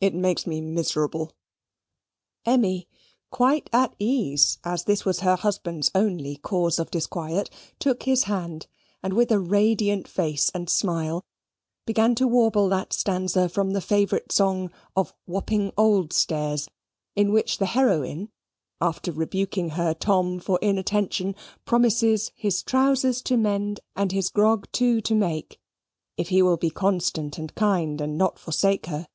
It 0.00 0.14
makes 0.14 0.46
me 0.46 0.60
miserable." 0.60 1.32
Emmy, 2.44 2.86
quite 3.30 3.70
at 3.72 3.94
ease, 3.98 4.58
as 4.62 4.84
this 4.84 5.06
was 5.06 5.20
her 5.20 5.34
husband's 5.36 5.90
only 5.94 6.36
cause 6.36 6.78
of 6.78 6.90
disquiet, 6.90 7.48
took 7.78 8.02
his 8.02 8.24
hand, 8.24 8.66
and 9.02 9.14
with 9.14 9.30
a 9.32 9.38
radiant 9.40 10.06
face 10.06 10.50
and 10.52 10.68
smile 10.68 11.24
began 11.86 12.14
to 12.16 12.26
warble 12.28 12.68
that 12.68 12.92
stanza 12.92 13.48
from 13.48 13.70
the 13.70 13.80
favourite 13.80 14.30
song 14.30 14.70
of 14.94 15.14
"Wapping 15.26 15.72
Old 15.74 16.12
Stairs," 16.12 16.68
in 17.16 17.32
which 17.32 17.56
the 17.56 17.64
heroine, 17.64 18.30
after 18.82 19.10
rebuking 19.10 19.70
her 19.70 19.94
Tom 19.94 20.38
for 20.38 20.58
inattention, 20.60 21.34
promises 21.64 22.30
"his 22.36 22.62
trousers 22.62 23.22
to 23.22 23.38
mend, 23.38 23.80
and 23.96 24.12
his 24.12 24.28
grog 24.28 24.70
too 24.70 25.00
to 25.00 25.14
make," 25.14 25.58
if 26.18 26.28
he 26.28 26.42
will 26.42 26.58
be 26.58 26.68
constant 26.68 27.38
and 27.38 27.54
kind, 27.54 28.02
and 28.02 28.18
not 28.18 28.38
forsake 28.38 28.84
her. 28.84 29.08